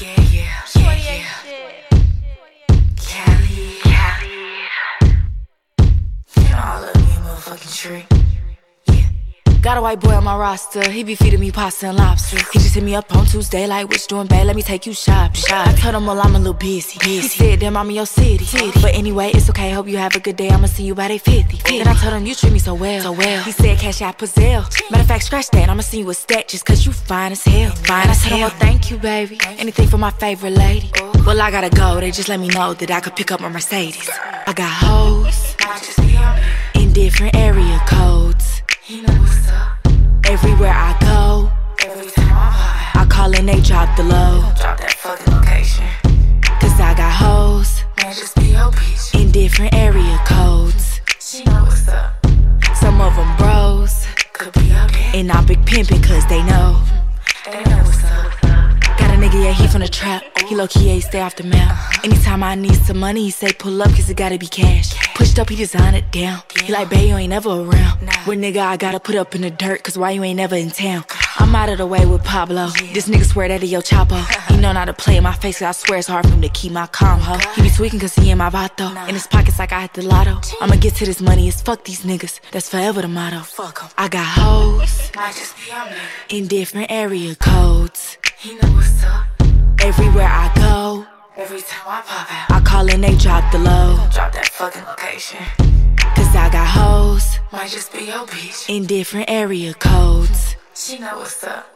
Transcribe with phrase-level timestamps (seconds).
[0.00, 1.84] Yeah, yeah, yeah, yeah.
[2.96, 4.68] Kaliii, Kaliii.
[6.52, 8.27] I love me motherfucking tree.
[9.68, 12.38] Got a white boy on my roster, he be feeding me pasta and lobster.
[12.54, 14.46] He just hit me up on Tuesday, like, what you doing, babe?
[14.46, 15.42] Let me take you shopping.
[15.50, 16.98] I told him, well, I'm a little busy.
[17.04, 18.46] He said, damn, I'm in your city.
[18.80, 20.48] But anyway, it's okay, hope you have a good day.
[20.48, 21.58] I'ma see you by day 50.
[21.64, 23.02] Then I told him, you treat me so well.
[23.02, 23.42] So well.
[23.42, 24.64] He said, Cash App or Zelle.
[24.90, 27.44] Matter of fact, scratch that, I'ma see you a stack just cause you fine as
[27.44, 27.70] hell.
[27.72, 28.38] Fine as hell.
[28.38, 29.38] well, thank you, baby.
[29.58, 30.90] Anything for my favorite lady.
[30.96, 31.12] Oh.
[31.26, 33.50] Well, I gotta go, they just let me know that I could pick up my
[33.50, 34.08] Mercedes.
[34.46, 36.84] I got hoes Might just be on me.
[36.84, 38.62] in different area codes.
[38.86, 39.57] You know what's up.
[40.42, 41.50] Everywhere I go,
[41.84, 44.40] Every time I'm high, I call and they drop the low.
[44.60, 45.84] drop that fucking location.
[46.60, 49.20] Cause I got hoes Man, just be your bitch.
[49.20, 51.00] in different area codes.
[51.20, 52.14] She know what's up.
[52.76, 54.88] Some of them bros, Could be there.
[55.14, 56.80] and I'm big pimpin' cause they know.
[57.44, 58.40] They know what's up.
[58.98, 60.22] Got a nigga, yeah, he from the trap.
[60.48, 61.76] He low key, yeah, stay off the map.
[62.04, 64.94] Anytime I need some money, he say pull up cause it gotta be cash.
[65.14, 66.40] Pushed up, he design it down.
[66.64, 68.07] He like, babe, you ain't never around.
[68.28, 70.70] With nigga, I gotta put up in the dirt cause why you ain't never in
[70.70, 71.04] town?
[71.38, 72.66] I'm out of the way with Pablo.
[72.92, 74.18] This nigga swear that he El Chapo.
[74.50, 76.42] He know not to play in my face cause I swear it's hard for him
[76.42, 77.38] to keep my calm, ho.
[77.54, 78.90] He be tweaking cause he in my vato.
[79.08, 80.40] In his pockets like I hit the lotto.
[80.60, 82.40] I'ma get to this money, it's fuck these niggas.
[82.52, 83.40] That's forever the motto.
[83.40, 83.88] Fuck 'em.
[83.96, 85.96] I got hoes Might just be on me.
[86.28, 88.18] in different area codes.
[88.38, 89.24] He know what's up.
[89.80, 93.96] Everywhere I go, Every time I pop out, I call and they drop the low.
[94.12, 95.38] drop that fucking location.
[96.28, 98.68] Cause I got hoes Might just be your bitch.
[98.68, 100.56] in different area codes.
[100.74, 101.66] She know what's up.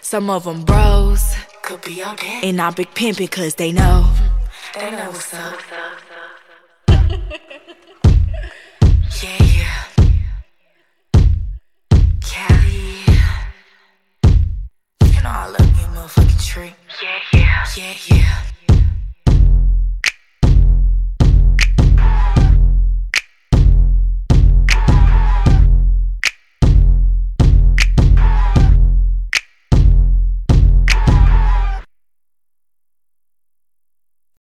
[0.00, 2.40] Some of them bros, Could be out there.
[2.42, 4.12] and I'm big pimpin' cause they know.
[4.74, 5.56] They know what's up.
[9.22, 9.84] yeah, yeah.
[12.22, 13.06] Kaliii.
[15.14, 16.74] You know I love me a motherfucking tree.
[17.00, 17.64] Yeah, yeah.
[17.76, 18.38] Yeah, yeah.